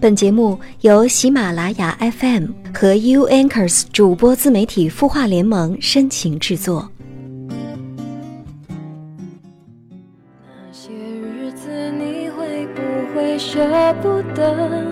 [0.00, 6.90] 本节目由喜马拉雅 FM 和 U Anchors 主播自媒体孵化联盟深情制作。
[10.46, 12.80] 那些日子你会不
[13.14, 13.58] 会舍
[14.00, 14.86] 不得？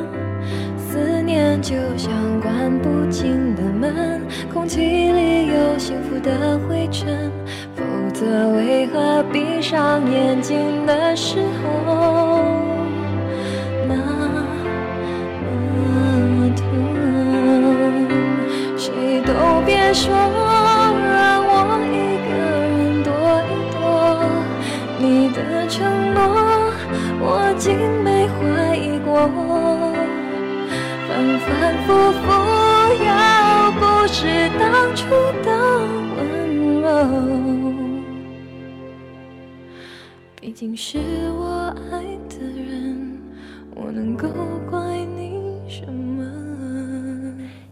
[0.76, 2.12] 思念就像
[2.42, 4.20] 关不紧的门，
[4.52, 7.32] 空气里有幸福的灰尘，
[7.74, 7.82] 否
[8.12, 12.44] 则为何闭上眼睛的时候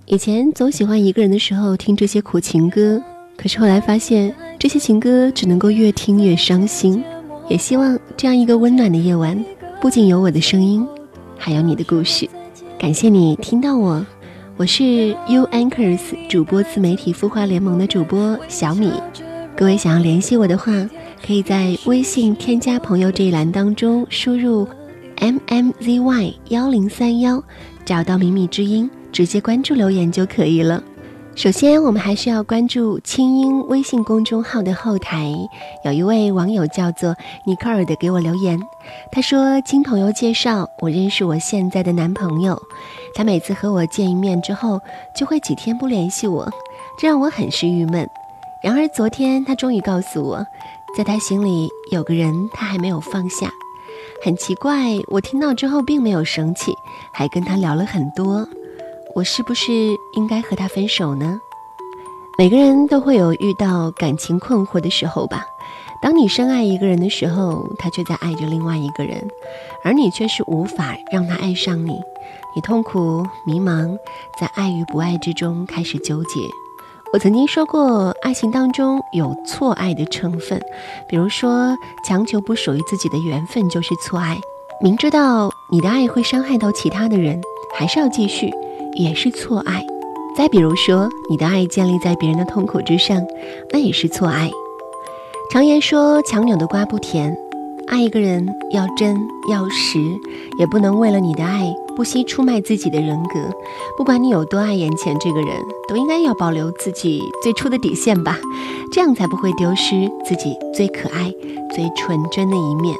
[0.09, 3.03] 以前总喜欢一个人的时候听这些苦情歌，
[3.37, 7.03] 可是后来发现这些情歌只能够越听越伤心。
[7.49, 9.45] 也希望这样一个温暖的夜晚，
[9.81, 10.87] 不仅有我的声音，
[11.37, 12.29] 还有你的故事。
[12.79, 14.07] 感谢你听到我，
[14.57, 18.93] 我是 U Anchors 主播自媒体孵化联盟的主播小米。
[19.57, 20.89] 各位想要联系我的话，
[21.27, 24.69] 可以在微信添加朋友这一栏当中输入
[25.17, 27.43] M M Z Y 幺零三幺，
[27.85, 30.83] 找到米米之音，直接关注留言就可以了。
[31.35, 35.33] 首先，我们还需要关注清音微信公众号的后台，
[35.87, 38.61] 有一位网友叫做尼克尔的给我留言，
[39.11, 42.61] 他说经朋友介绍，我认识我现在的男朋友，
[43.15, 44.83] 他每次和我见一面之后，
[45.15, 46.47] 就会几天不联系我，
[46.99, 48.07] 这让我很是郁闷。
[48.63, 50.47] 然而昨天他终于告诉我，
[50.95, 53.51] 在他心里有个人他还没有放下。
[54.23, 56.75] 很奇怪，我听到之后并没有生气，
[57.15, 58.47] 还跟他聊了很多。
[59.17, 61.41] 我是不是应该和他分手呢？
[62.37, 65.47] 每个人都会有遇到感情困惑的时候吧。
[66.03, 69.27] 当你深爱一个人的时候，他却在爱着另外一个人，
[69.83, 71.99] 而你却是无法让他爱上你。
[72.55, 73.97] 你痛苦、迷茫，
[74.39, 76.41] 在爱与不爱之中开始纠结。
[77.15, 80.61] 我曾经说过，爱情当中有错爱的成分，
[81.09, 81.75] 比如说
[82.07, 84.39] 强求不属于自己的缘分就是错爱，
[84.83, 87.41] 明知道你的爱会伤害到其他的人，
[87.75, 88.53] 还是要继续。
[88.97, 89.85] 也是错爱，
[90.37, 93.23] 再比如说，你的爱建立在别人的痛苦之上，
[93.71, 94.51] 那也是错爱。
[95.51, 97.37] 常言说，强扭的瓜不甜，
[97.89, 99.17] 爱一个人要真
[99.51, 99.99] 要实，
[100.59, 103.39] 也不能为了你的爱不惜出卖自己的人格。
[103.99, 105.49] 不管你有多爱眼前这个人，
[105.89, 108.39] 都应该要保留自己最初的底线吧，
[108.91, 111.33] 这样才不会丢失自己最可爱、
[111.75, 112.97] 最纯真的一面。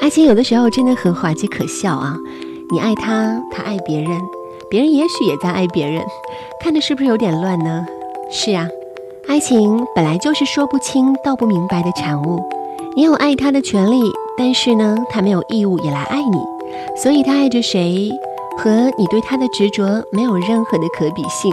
[0.00, 2.16] 爱情有的时候真的很滑稽可笑啊。
[2.70, 4.20] 你爱他，他爱别人，
[4.68, 6.04] 别人也许也在爱别人，
[6.60, 7.86] 看的是不是有点乱呢？
[8.30, 8.68] 是啊，
[9.26, 12.46] 爱情本来就是说不清道不明白的产物。
[12.94, 16.38] 你有爱他的权利，但是呢，他没有义务也来爱你。
[17.02, 18.10] 所以他爱着谁，
[18.58, 21.50] 和你对他的执着没有任何的可比性。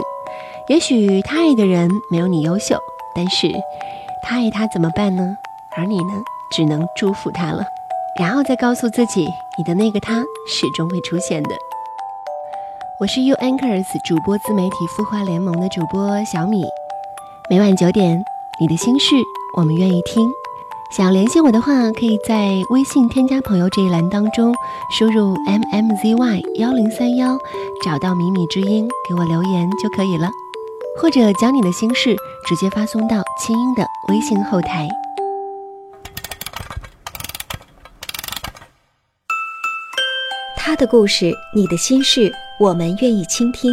[0.68, 2.76] 也许他爱的人没有你优秀，
[3.14, 3.50] 但是
[4.22, 5.34] 他爱他怎么办呢？
[5.78, 6.12] 而你呢，
[6.50, 7.64] 只能祝福他了。
[8.18, 9.28] 然后再告诉自己，
[9.58, 11.50] 你的那个他始终会出现的。
[12.98, 16.64] 我是 U Anchors 主播自媒体孵化联盟的主播小米，
[17.50, 18.24] 每晚九点，
[18.58, 19.14] 你的心事
[19.54, 20.30] 我们愿意听。
[20.90, 24.54] 想要联系我的话，可以在微信添加朋友这一栏当中
[24.90, 27.36] 输入 M M Z Y 幺零三幺，
[27.84, 30.30] 找到米米之音，给我留言就可以了，
[31.02, 32.16] 或者将你的心事
[32.46, 34.88] 直接发送到清音的微信后台。
[40.66, 42.28] 他的故事，你的心事，
[42.58, 43.72] 我们愿意倾听。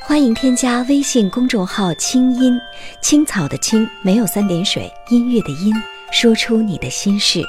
[0.00, 2.58] 欢迎添加微信公众号“清音
[3.02, 5.74] 青草”的青，没有三点水，音乐的音，
[6.10, 7.42] 说出你的心事。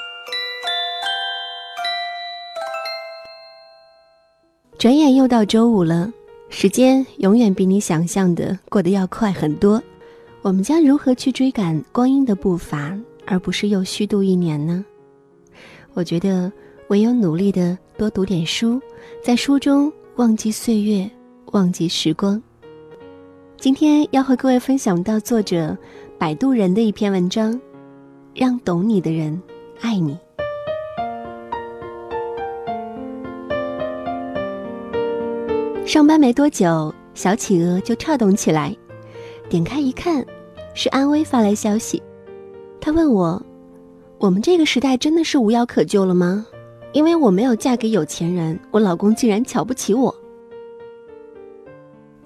[4.77, 6.11] 转眼又到周五了，
[6.49, 9.81] 时间永远比你想象的过得要快很多。
[10.41, 12.93] 我们将如何去追赶光阴的步伐，
[13.25, 14.83] 而不是又虚度一年呢？
[15.93, 16.51] 我觉得。
[16.89, 18.79] 唯有努力的多读点书，
[19.23, 21.09] 在书中忘记岁月，
[21.53, 22.41] 忘记时光。
[23.57, 25.75] 今天要和各位分享到作者
[26.19, 27.59] 摆渡人的一篇文章，
[28.35, 29.41] 让懂你的人
[29.79, 30.17] 爱你。
[35.85, 38.75] 上班没多久，小企鹅就跳动起来，
[39.49, 40.23] 点开一看，
[40.73, 42.01] 是安薇发来消息。
[42.81, 43.41] 他问我
[44.19, 46.45] ：“我们这个时代真的是无药可救了吗？”
[46.93, 50.13] 因为我没有嫁给有钱人，我老公竟然瞧不起我。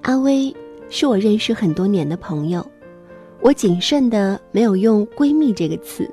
[0.01, 0.53] 阿威
[0.89, 2.65] 是我认识很多年的朋友，
[3.41, 6.09] 我谨慎的没有用“闺蜜”这个词，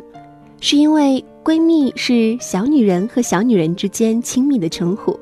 [0.61, 5.19] 是因为闺蜜是小女人和小女人之间亲密的称呼，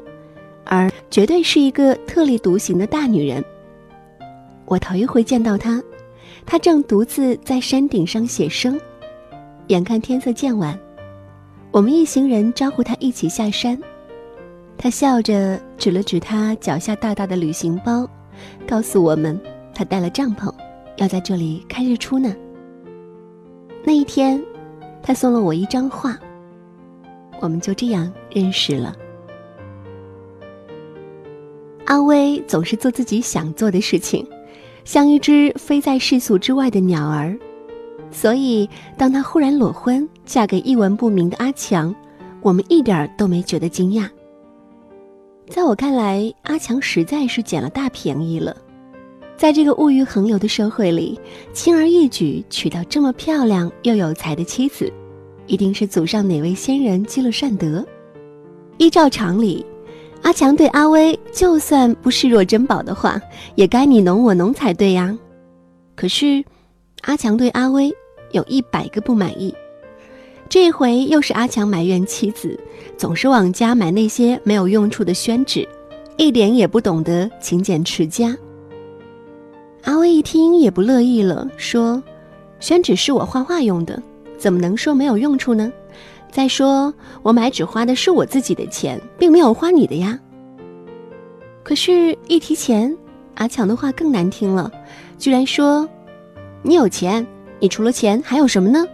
[0.64, 3.42] 而绝对是一个特立独行的大女人。
[4.66, 5.82] 我头一回见到她，
[6.44, 8.78] 她正独自在山顶上写生，
[9.68, 10.78] 眼看天色渐晚。
[11.72, 13.78] 我们一行人招呼他一起下山，
[14.76, 18.06] 他笑着指了指他脚下大大的旅行包，
[18.68, 19.40] 告诉我们
[19.74, 20.52] 他带了帐篷，
[20.98, 22.36] 要在这里看日出呢。
[23.82, 24.38] 那一天，
[25.02, 26.14] 他送了我一张画，
[27.40, 28.94] 我们就这样认识了。
[31.86, 34.28] 阿威总是做自己想做的事情，
[34.84, 37.34] 像一只飞在世俗之外的鸟儿。
[38.12, 41.92] 所以，当她忽然裸婚，嫁给一文不名的阿强，
[42.42, 44.08] 我们一点儿都没觉得惊讶。
[45.48, 48.56] 在我看来，阿强实在是捡了大便宜了。
[49.36, 51.18] 在这个物欲横流的社会里，
[51.52, 54.92] 轻而易举娶到这么漂亮又有才的妻子，
[55.46, 57.84] 一定是祖上哪位先人积了善德。
[58.78, 59.64] 依照常理，
[60.22, 63.20] 阿强对阿威就算不视若珍宝的话，
[63.56, 65.18] 也该你侬我侬才对呀。
[65.96, 66.44] 可是，
[67.02, 67.92] 阿强对阿威。
[68.32, 69.54] 有一百个不满意，
[70.48, 72.58] 这回又是阿强埋怨妻子
[72.98, 75.66] 总是往家买那些没有用处的宣纸，
[76.16, 78.36] 一点也不懂得勤俭持家。
[79.84, 82.02] 阿威一听也不乐意了，说
[82.60, 84.00] ：“宣纸是我画画用的，
[84.38, 85.72] 怎么能说没有用处呢？
[86.30, 86.92] 再说
[87.22, 90.18] 我买纸花的是我自己的钱，并没有花你的呀。”
[91.64, 92.96] 可是，一提钱，
[93.34, 94.70] 阿强的话更难听了，
[95.18, 95.88] 居然说
[96.62, 97.26] ：“你有钱。”
[97.62, 98.84] 你除了钱还有什么呢？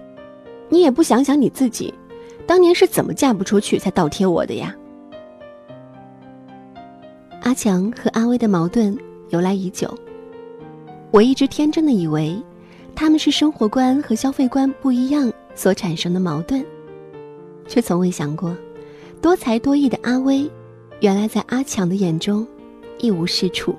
[0.68, 1.94] 你也不想想你自己，
[2.46, 4.76] 当年是怎么嫁不出去才倒贴我的呀？
[7.40, 8.94] 阿强和阿威的矛盾
[9.30, 9.88] 由来已久，
[11.10, 12.38] 我一直天真的以为
[12.94, 16.62] 他们是生活观和消费观不一样所产生的矛盾，
[17.66, 18.54] 却从未想过，
[19.22, 20.46] 多才多艺的阿威，
[21.00, 22.46] 原来在阿强的眼中
[22.98, 23.74] 一无是处。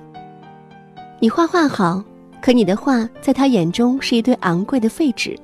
[1.20, 2.02] 你画画好。
[2.42, 5.36] 可你的画在他眼中是一堆昂贵的废纸，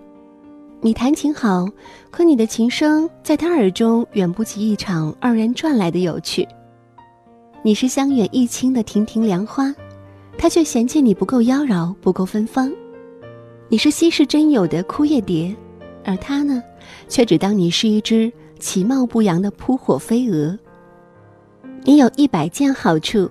[0.80, 1.68] 你弹琴好，
[2.10, 6.48] 可你的琴声在他耳中远不及一场二人转来的有趣。
[7.62, 9.74] 你是香远益清的亭亭凉花，
[10.38, 12.72] 他却嫌弃你不够妖娆，不够芬芳。
[13.68, 15.54] 你是稀世珍有的枯叶蝶，
[16.02, 16.62] 而他呢，
[17.08, 20.58] 却只当你是一只其貌不扬的扑火飞蛾。
[21.82, 23.30] 你有一百件好处，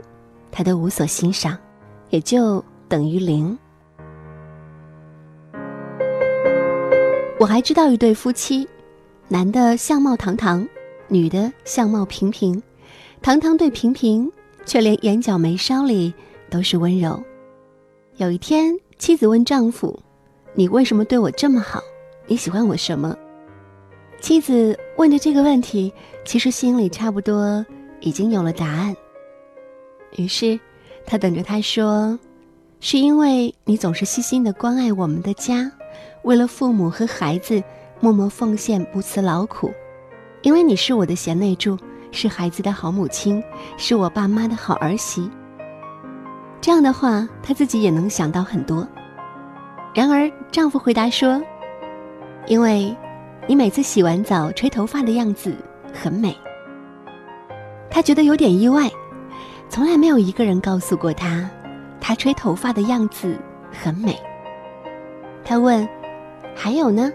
[0.51, 1.57] 他都无所欣赏，
[2.11, 2.63] 也就。
[2.87, 3.57] 等于零。
[7.39, 8.67] 我还知道一对夫妻，
[9.27, 10.67] 男的相貌堂堂，
[11.07, 12.61] 女的相貌平平，
[13.21, 14.31] 堂堂对平平，
[14.65, 16.13] 却连眼角眉梢里
[16.49, 17.21] 都是温柔。
[18.15, 19.99] 有一天，妻子问丈夫
[20.55, 21.81] ：“你为什么对我这么好？
[22.27, 23.15] 你喜欢我什么？”
[24.21, 25.93] 妻子问着这个问题，
[26.23, 27.63] 其实心里差不多
[27.99, 28.95] 已经有了答案。
[30.15, 30.57] 于是，
[31.05, 32.17] 他等着他说。
[32.79, 35.71] 是因为你总是细心的关爱我们的家，
[36.23, 37.63] 为了父母和孩子
[37.99, 39.71] 默默奉献，不辞劳苦。
[40.43, 41.77] 因为你是我的贤内助，
[42.11, 43.43] 是孩子的好母亲，
[43.77, 45.29] 是我爸妈的好儿媳。
[46.61, 48.87] 这样的话，她自己也能想到很多。
[49.93, 51.41] 然而，丈夫回答说
[52.45, 52.95] ：“因为，
[53.47, 55.55] 你每次洗完澡吹头发的样子
[55.91, 56.37] 很美。”
[57.89, 58.91] 她觉得有点意外，
[59.69, 61.49] 从来没有一个人告诉过她。
[62.07, 63.35] 他吹头发的样子
[63.71, 64.15] 很美。
[65.43, 65.89] 他问
[66.55, 67.11] ：“还有呢？”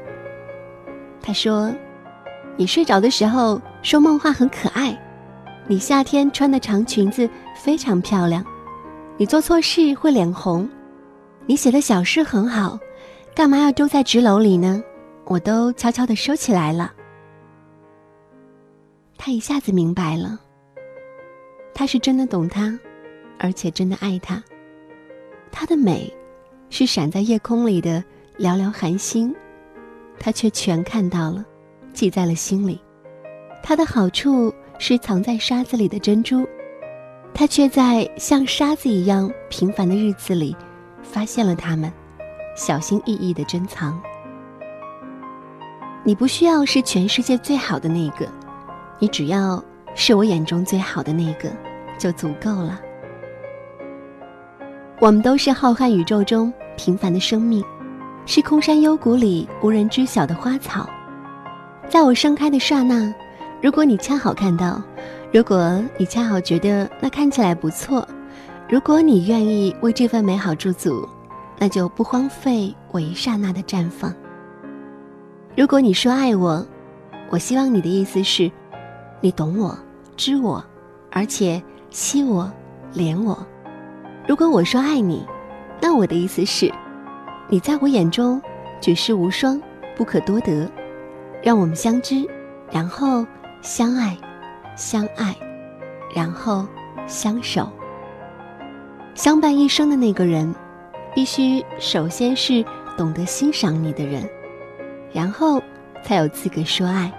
[1.23, 1.73] 他说
[2.59, 5.01] ：“你睡着的时候说梦话很可爱，
[5.69, 8.45] 你夏天穿的长裙子非常漂亮，
[9.17, 10.69] 你做错事会脸红，
[11.47, 12.77] 你写的小诗很好，
[13.33, 14.83] 干嘛要丢在纸篓里呢？
[15.25, 16.93] 我都悄悄的收起来了。”
[19.17, 20.37] 他一下子明白了，
[21.73, 22.77] 他是真的懂他，
[23.39, 24.43] 而且真的爱他。
[25.53, 26.13] 她的美，
[26.71, 28.03] 是闪在夜空里的
[28.39, 29.35] 寥寥寒星，
[30.19, 31.45] 他却全看到了，
[31.93, 32.81] 记在了心里。
[33.63, 36.47] 它的好处是藏在沙子里的珍珠，
[37.35, 40.57] 他却在像沙子一样平凡的日子里，
[41.03, 41.93] 发现了它们，
[42.57, 44.01] 小心翼翼的珍藏。
[46.03, 48.27] 你不需要是全世界最好的那个，
[48.99, 49.63] 你只要
[49.95, 51.51] 是我眼中最好的那个，
[51.99, 52.81] 就足够了。
[55.01, 57.65] 我们都是浩瀚宇宙中平凡的生命，
[58.27, 60.87] 是空山幽谷里无人知晓的花草。
[61.89, 63.13] 在我盛开的刹那，
[63.63, 64.83] 如果你恰好看到，
[65.33, 68.07] 如果你恰好觉得那看起来不错，
[68.69, 71.09] 如果你愿意为这份美好驻足，
[71.59, 74.15] 那就不荒废我一刹那的绽放。
[75.57, 76.63] 如果你说爱我，
[77.31, 78.53] 我希望你的意思是，
[79.23, 79.75] 你懂我，
[80.15, 80.63] 知我，
[81.11, 82.53] 而且惜我，
[82.93, 83.39] 怜我。
[84.27, 85.27] 如果我说爱你，
[85.81, 86.73] 那我的意思是，
[87.49, 88.41] 你在我眼中
[88.81, 89.61] 举世无双，
[89.97, 90.71] 不可多得。
[91.43, 92.29] 让我们相知，
[92.71, 93.27] 然后
[93.63, 94.17] 相爱，
[94.77, 95.35] 相爱，
[96.15, 96.67] 然后
[97.07, 97.67] 相守，
[99.15, 100.55] 相伴一生的那个人，
[101.15, 102.63] 必须首先是
[102.97, 104.29] 懂得欣赏你的人，
[105.15, 105.63] 然后
[106.05, 107.11] 才有资格说爱。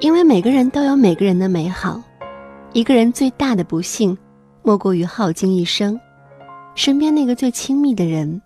[0.00, 2.02] 因为每个人都有每个人的美好，
[2.72, 4.16] 一个人最大的不幸，
[4.62, 5.98] 莫过于耗尽一生，
[6.74, 8.40] 身边那个最亲密的人，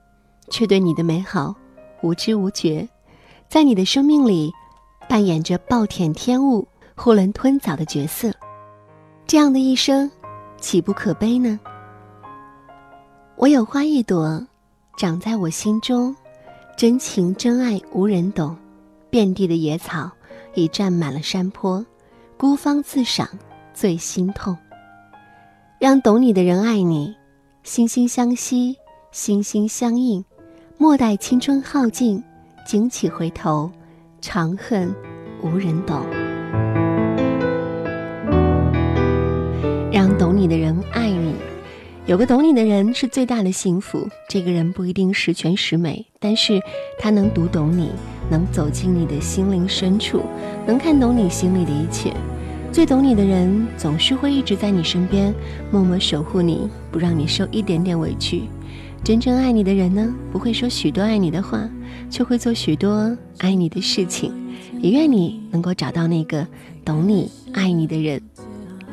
[0.48, 1.54] 却对你的美好
[2.02, 2.88] 无知无觉。
[3.48, 4.52] 在你的生命里，
[5.08, 8.32] 扮演着暴殄天物、囫囵吞枣的角色，
[9.26, 10.10] 这样的一生，
[10.60, 11.60] 岂不可悲呢？
[13.36, 14.44] 我有花一朵，
[14.96, 16.16] 长在我心中，
[16.76, 18.56] 真情真爱无人懂，
[19.10, 20.10] 遍地的野草
[20.54, 21.84] 已占满了山坡，
[22.38, 23.28] 孤芳自赏
[23.74, 24.56] 最心痛。
[25.78, 27.14] 让懂你的人爱你，
[27.62, 28.78] 心心相惜，
[29.12, 30.24] 心心相印，
[30.78, 32.22] 莫待青春耗尽。
[32.64, 33.70] 惊起回头，
[34.20, 34.92] 长恨
[35.42, 36.02] 无人懂。
[39.92, 41.34] 让懂你的人爱你，
[42.06, 44.08] 有个懂你的人是最大的幸福。
[44.30, 46.58] 这个人不一定十全十美，但是
[46.98, 47.92] 他能读懂你，
[48.30, 50.22] 能走进你的心灵深处，
[50.66, 52.12] 能看懂你心里的一切。
[52.76, 55.34] 最懂你的人，总是会一直在你身边，
[55.70, 58.42] 默默守护你，不让你受一点点委屈。
[59.02, 61.66] 真正爱你的人呢，不会说许多爱你的话，
[62.10, 64.30] 却会做许多爱你的事情。
[64.82, 66.46] 也愿你能够找到那个
[66.84, 68.20] 懂你、爱你的人。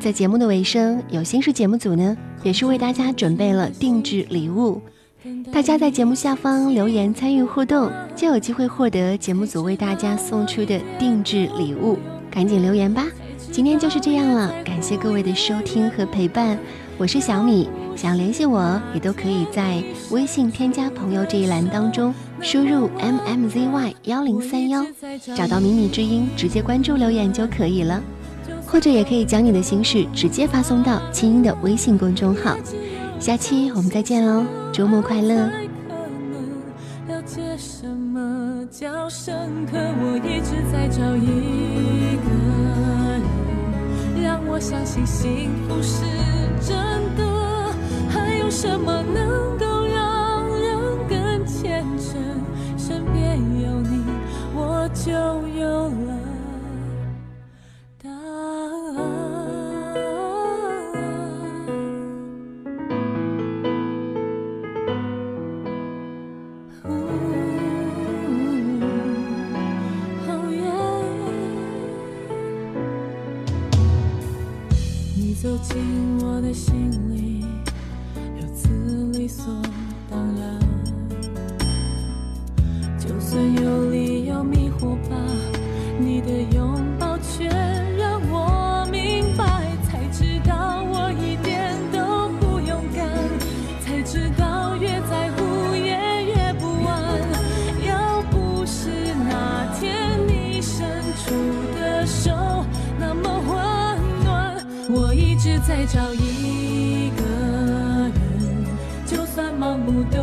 [0.00, 4.80] 在节目的尾声，有心事节目组呢，也是为大家准备了定制礼物。
[5.52, 11.98] 大家在节目下方留言参与互动，就有机会获得节目组为大家送出的定制礼物。
[12.30, 13.06] 赶紧留言吧！
[13.50, 16.58] 今天就是这样了，感谢各位的收听和陪伴，
[16.98, 17.68] 我是小米。
[17.96, 24.84] 想联系我，也都可以在微信添加朋友这一栏当中输入 m m z y 幺零三幺，
[25.36, 28.02] 找到米米之音，直接关注留言就可以了。
[28.66, 32.56] 或者也可以将你的心事直接发送到清音的微信公众号。
[33.20, 35.48] 下期我们再见喽，周末快乐。
[37.56, 38.66] 什么
[44.66, 46.06] 相信幸福是
[46.58, 46.74] 真
[47.16, 47.70] 的
[48.08, 52.40] 还有什么能够让人更虔诚？
[52.78, 54.02] 身边有你
[54.54, 55.33] 我就
[75.44, 75.76] 走进
[76.22, 77.33] 我的心里。
[105.66, 107.24] 我一直在找一个。
[109.56, 110.18] 盲目都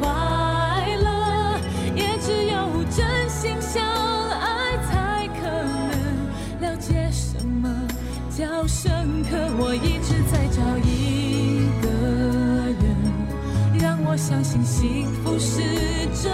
[0.00, 0.08] 快
[0.96, 1.60] 乐，
[1.94, 3.84] 也只有真心相
[4.30, 5.90] 爱，才可能
[6.60, 7.68] 了解什么
[8.30, 9.36] 叫深刻。
[9.58, 11.88] 我一直在找一个
[12.80, 12.86] 人，
[13.78, 15.60] 让我相信幸福是
[16.14, 16.32] 真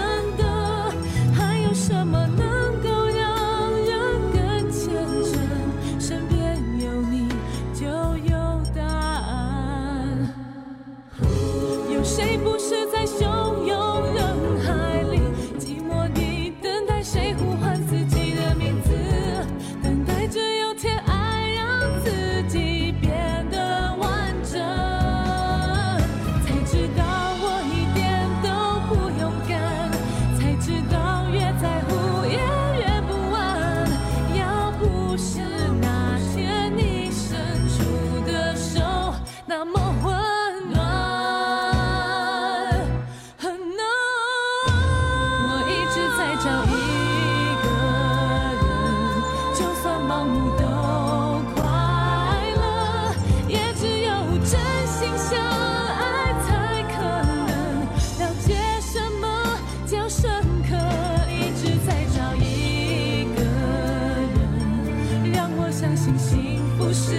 [66.03, 67.11] 信幸福是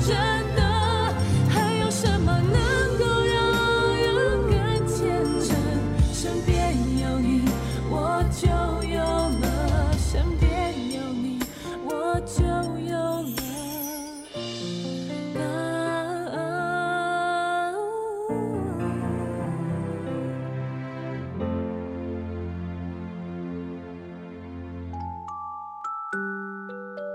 [0.00, 0.51] 真的。